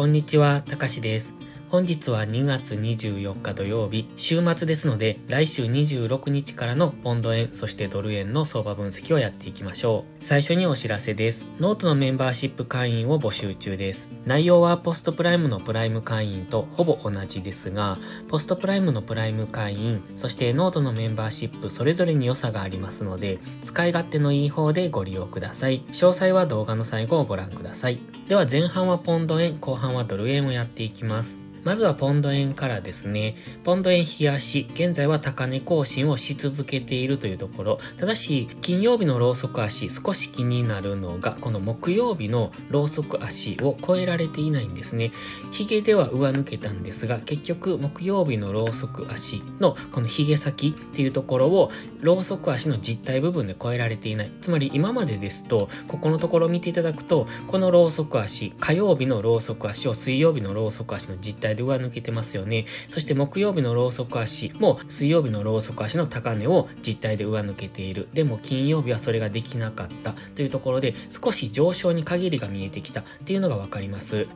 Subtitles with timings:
[0.00, 1.34] こんにちは、たかしです。
[1.70, 10.24] 本日は2月24日土曜日、週末ですので、来週26日からのポンド円、そしてドル円の相場分析をやっていきましょう。
[10.24, 11.46] 最初にお知らせです。
[11.60, 14.10] ノートのメンバーシップ会員を募集中です。
[14.26, 25.84] 内容はポストプライムのプライム会員とほぼ同じですが、ポストプライムのプライム会員、そしてノートのメンバーシップそれぞれに良さがありますので、使い勝手のいい方でご利用ください。
[25.92, 28.00] 詳細は動画の最後をご覧ください。
[28.26, 31.39] では前半はポンド円、後半はドル円をやっていきます。
[31.64, 33.36] まずはポンド円からですね。
[33.64, 37.78] ポンド円冷やし、現在は高値更新をし続けているというところ。
[37.96, 45.12] ただし、金曜日のローソク足、少し気になるのが、この木曜日のローソク足を超えられていないんですね。
[45.50, 51.70] ヒゲでは上抜けたんですが、結局木曜日のローソク足のこのヒゲ先っていうところを、
[52.00, 54.32] ローソク足の実体部分で超えられていない。
[54.40, 62.64] つまり今までですと、ここのところを見ていただくと、このローソク足、火曜日のローソク足を水曜日のローソク足の実体で上抜けてますよね。
[62.88, 68.08] そして木曜日のローソク足も水曜日のローソク足の高値を実体で上抜けている。
[68.12, 74.26] でも金曜日はそれができなかったというところで少し上昇に限りが見えてきたっていうのがわかります。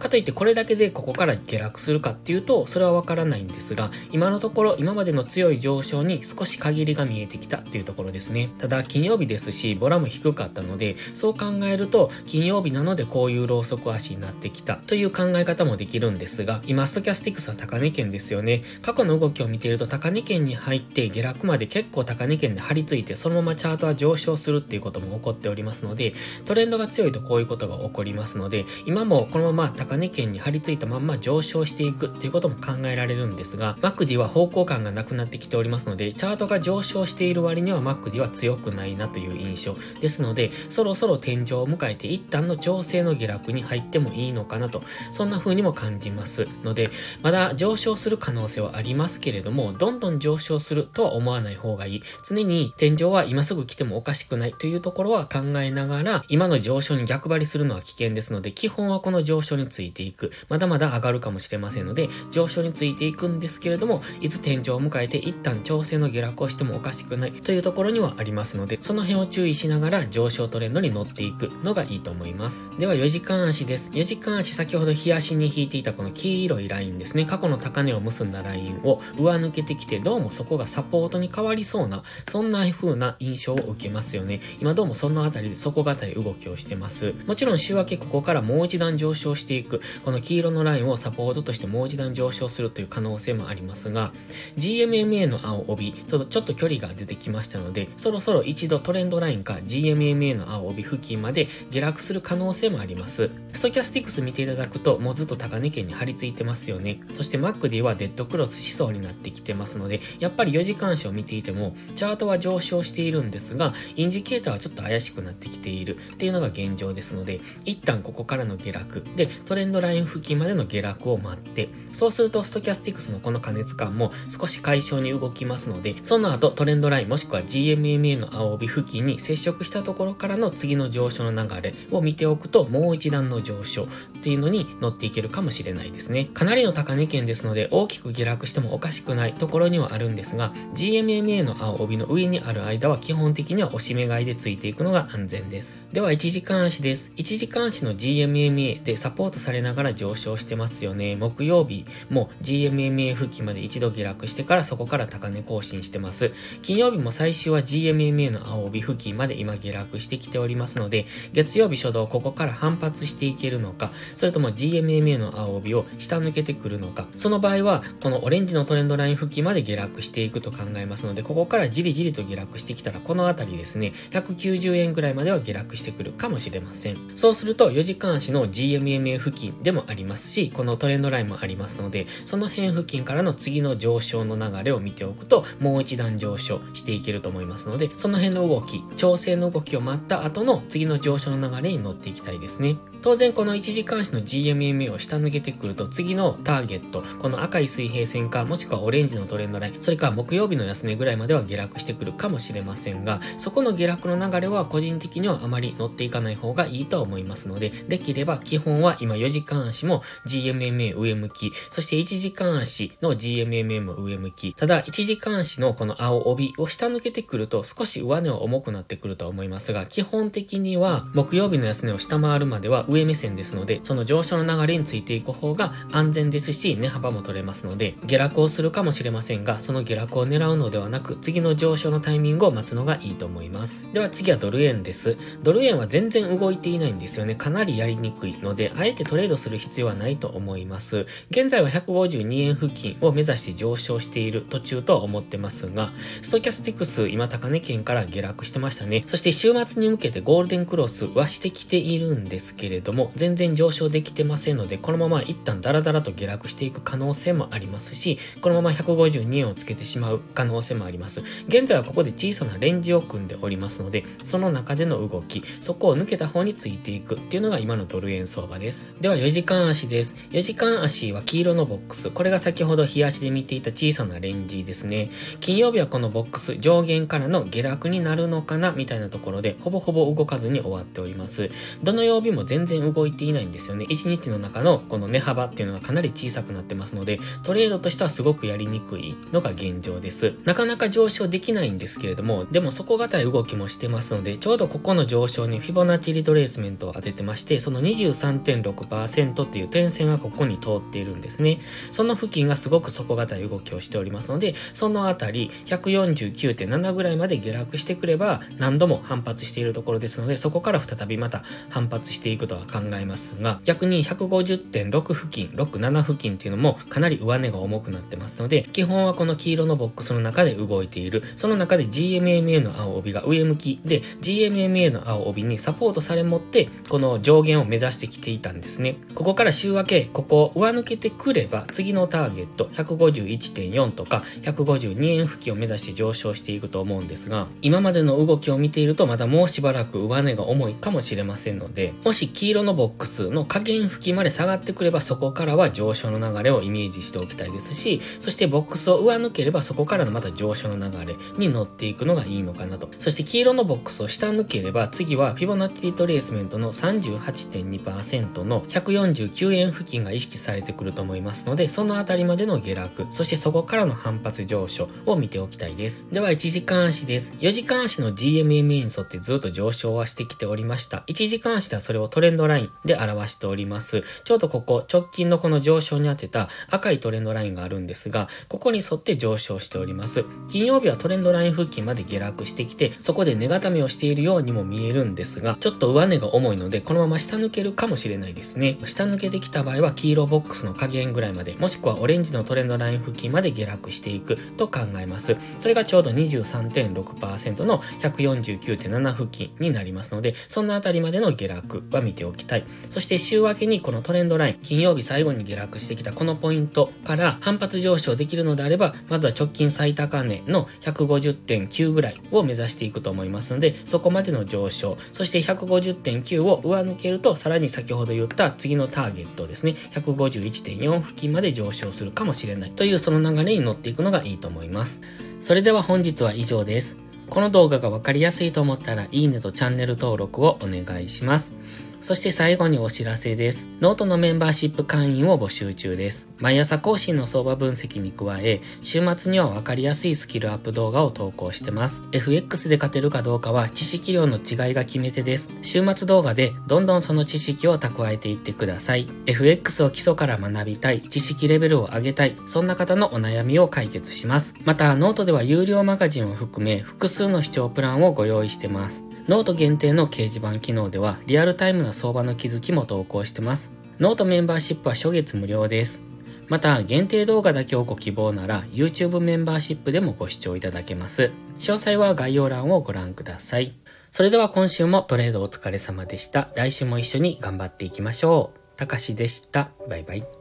[0.00, 8.50] かといってこれだけでここから下落するかっていうと、それはわからないんですが、今のところ今までの強い上昇に少し限りが見えてきたっていうところですね。
[8.58, 18.62] ただ金曜日ですし、ボラも低かったので、そう考えると金曜日なのでこういうローソク足になってきたという考え方もできるんですが、今ストキャスティクスは高値圏ですよね。
[18.82, 26.14] 過去の動きを見ていると高値圏に入って下落まで結構高値圏で張り付いてそのままチャートは上昇するっていうことも起こっておりますので、
[26.46, 46.90] トレンドが強いとこういうことが起こりますので、今もこのまま高値圏に張り付いたまんま上昇していくっていうことも考えられるんですが、マクディは方向感がなくなってきておりますので、チャートが上昇している割にはマクディは強くないなという印象ですので、そろそろ天井を迎えて一旦の調整の下落に入ってもいいのかなと、そんな風にも感じますので、
[47.22, 52.02] まだ上昇する可能性はありますけれども、どんどん上昇するとは思わない方がいい。
[52.26, 60.30] 常に天井は今すぐ来てもおかしくないというところは考えながら、今の上昇に逆張りするのは危険ですので、基本はこの上昇についていく。
[60.50, 72.62] まだまだ上がるかもしれませんので、上昇についていくんですけれども、いつ天井を迎えて一旦調整の下落をしてもおかしくないというところにはありますので、その辺を注意しながら上昇トレンドに乗っていくのがいいと思います。
[72.78, 73.90] では4時間足です。
[73.92, 77.24] 4時間足先ほど日足に引いていたこの黄色いラインですね。
[77.24, 84.40] 過去の高値を結んだラインを上抜けてきて、どうもそこがサポートに変わりそうな、そんな風な印象を受けますよね。
[84.60, 87.14] 今どうもそのあたりで底堅い動きをしてます。
[87.26, 89.69] もちろん週明けここからもう一段上昇していく、
[90.04, 94.12] この黄色のラインをサポートとしてもう一段上昇するという可能性もありますが、
[94.56, 103.30] GMMA の青帯、ちょっとちょっと距離が出てきましたので、そろそろ一度トレンドラインか GMMA の青帯付近まで下落する可能性もあります。
[103.52, 107.00] ストキャスティクス見ていただくと、もうずっと高値圏に張り付いてますよね。
[107.12, 133.88] そして MACD はデッドクロスしそうになってきてますので、やっぱり4時間足を見ていても、チャートは上昇しているんですが、インジケーターはちょっと怪しくなってきているっていうのが現状ですので、一旦ここからの下落で、トレンドライン付近までの下落を待って、そうするとストキャスティクスのこの過熱感も少し解消に動きますので、その後トレンドラインもしくは GMMA の青帯付近に接触したところからの次の上昇の流れを見ておくと、もう一段の上昇っ
[134.22, 136.26] ていうのに乗っていけるかもしれないですね。
[136.26, 145.80] かなりの高値圏ですので、大きく下落してもおかしくないところにはあるんですが、GMMA の青帯の上にある間は基本的には押し目買いでついていくのが安全です。
[145.92, 147.12] では、1時間足です。
[147.16, 151.16] 1時間足の GMMA でサポートされながら上昇してますよね。
[151.16, 156.32] 木曜日も GMMA 付近まで一度下落してからそこから高値更新してます。
[156.62, 176.98] 金曜日も最終は GMMA の青帯付近まで今下落してきておりますので、月曜日初動ここから反発していけるのか、それとも GMMA の青帯を下抜けてくるのか、その場合はこのオレンジのトレンドライン付近まで下落していくと考えますので、ここからじりじりと下落してきたらこの辺りですね、190円ぐらいまでは下落してくるかもしれません。
[177.14, 192.76] そうすると4時間足の GMMA 付近でもありますし、このトレンドラインもありますので、その辺付近からの次の上昇の流れを見ておくと、もう一段上昇していけると思いますので、その辺の動き、調整の動きを待った後の次の上昇の流れに乗っていきたいですね。
[193.02, 214.54] 当然この1時間足の GMMA を下抜けてくると次のターゲット、この赤い水平線かもしくはオレンジのトレンドライン、それから木曜日の安値ぐらいまでは下落してくるかもしれませんが、そこの下落の流れは個人的にはあまり乗っていかない方がいいと思いますので、できれば基本は今4時間足も GMMA 上向き、そして1時間足の GMMA も上向き。
[214.54, 233.80] ただ、1時間足のこの青帯を下抜けてくると少し上値は重くなってくると思いますが、基本的には木曜日の安値を下回るまでは上目線ですので、その上昇の流れについていく方が安全ですし、値幅も取れますので、下落をするかもしれませんが、その下落を狙うのではなく、次の上昇のタイミングを待つのがいいと思います。
[233.92, 235.16] では次はドル円です。
[235.42, 237.34] ドル円は全然動いていないんですよね。
[237.34, 241.04] かなりやりにくいので、あえてトレードする必要はないと思います。
[241.30, 245.90] 現在は152円付近を目指して上昇している途中とは思ってますが、
[246.22, 249.02] ストキャスティクス今高値圏から下落してましたね。
[249.08, 261.24] そして週末に向けてゴールデンクロスはしてきているんですけれども、全然上昇できてませんので、このまま一旦ダラダラと下落していく可能性もありますし、このまま152円をつけてしまう可能性もあります。
[261.48, 268.99] 現在はここで小さなレンジを組んでおりますので、その中での動き、そこを抜けた方についていくっていうのが今のドル円相場です。
[269.00, 270.14] では4時間足です。
[270.28, 272.10] 4時間足は黄色のボックス。
[272.10, 275.08] これが先ほど日足で見ていた小さなレンジですね。
[275.40, 281.50] 金曜日はこのボックス上限からの下落になるのかなみたいなところで、ほぼほぼ動かずに終わっております。
[281.82, 283.86] どの曜日も全然動いていないんですよね。
[283.88, 290.34] 1日の中のこの値幅っていうのがかなり小さくなってますので、トレードとしてはすごくやりにくいのが現状です。
[290.44, 301.58] なかなか上昇できないんですけれども、でも底堅い動きもしてますので、ちょうどここの上昇にフィボナッチリトレースメントを当ててまして、その23.6%っていう点線がここに通っているんですね。
[301.90, 321.22] その付近がすごく底堅い動きをしておりますので、そのあたり149.7ぐらいまで下落してくれば何度も反発しているところですので、そこから再びまた反発していくとは考えますが、逆に150.6付近、6、7付近っていうのもかなり上値が重くなってますので、基本はこの黄色のボックスの中で動いている。
[321.36, 328.79] その中で GMMA の青帯が上向きで、GMMA の青帯にサポートされ持って、この上限を目指してきていたんですね。
[329.14, 352.88] ここから週明け、ここを上抜けてくれば、次のターゲット、151.4とか152円付近を目指して上昇していくと思うんですが、今までの動きを見ているとまだもうしばらく上値が重いかもしれませんので、もし黄色のボックスの下限付近まで下がってくれば、そこからは上昇の流れをイメージしておきたいですし、そしてボックスを上抜ければ、そこからのまた上昇の流れに乗っていくのがいいのかなと。
[352.98, 366.04] そして黄色のボックスを下抜ければ、次はフィボナッチリトレースメントの38.2%の149円付近が意識されてくると思いますので、そのあたりまでの下落、そしてそこからの反発上昇を見ておきたいです。
[366.10, 367.34] では1時間足です。
[367.40, 371.04] 4時間足の GMMA に沿ってずっと上昇はしてきておりました。
[371.06, 374.02] 1時間足ではそれをトレンドラインで表しております。
[374.24, 380.24] ちょうどここ直近のこの上昇に当てた赤いトレンドラインがあるんですが、ここに沿って上昇しております。
[380.48, 388.78] 金曜日はトレンドライン付近まで下落してきて、そこで値固めをしているようにも見えるんですが、ちょっと上値が重いので、このまま下抜けるかもしれないですね。
[388.84, 395.36] 下抜けてきた場合は黄色ボックスの加減ぐらいまで、もしくはオレンジのトレンドライン付近まで下落していくと考えます。
[395.58, 402.64] それがちょうど23.6%の149.7付近になりますので、そのあたりまでの下落は見ておきたい。
[402.88, 425.02] そして週明けにこのトレンドライン、金曜日最後に下落してきたこのポイントから反発上昇できるのであれば、まずは直近最高値の150.9ぐらいを目指していくと思いますので、そこまでの上昇、そして150.9を上抜けると、さらに先ほど言ったた次のターゲットですね、151.4付近まで上昇するかもしれないというその流れに乗っていくのがいいと思います。
[425.40, 426.96] それでは本日は以上です。
[427.28, 431.52] この動画がわかりやすいと思ったら、いいねとチャンネル登録をお願いします。
[432.00, 433.68] そして最後にお知らせです。
[433.80, 436.28] ノートのメンバーシップ会員を募集中です。
[436.38, 442.02] 毎朝更新の相場分析に加え、週末にはわかりやすいスキルアップ動画を投稿してます。
[442.12, 445.50] FX で勝てるかどうかは知識量の違いが決め手です。
[445.60, 449.06] 週末動画でどんどんその知識を蓄えていってください。
[449.26, 454.54] FX を基礎から学びたい、知識レベルを上げたい、そんな方のお悩みを解決します。
[454.64, 459.04] また、ノートでは有料マガジンを含め複数の視聴プランをご用意してます。
[459.28, 463.70] ノート限定の掲示板機能ではリアルタイムな相場の気づきも投稿してます。
[463.98, 466.02] ノートメンバーシップは初月無料です。
[466.48, 471.30] また、限定動画だけをご希望なら YouTube メンバーシップでもご視聴いただけます。
[471.58, 473.74] 詳細は概要欄をご覧ください。
[474.10, 476.48] それでは今週もトレードお疲れ様でした。
[476.56, 478.76] 来週も一緒に頑張っていきましょう。
[478.76, 479.70] たかしでした。
[479.88, 480.39] バイバイ。